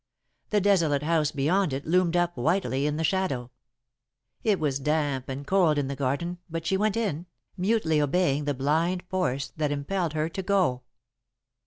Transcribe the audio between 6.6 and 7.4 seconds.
she went in,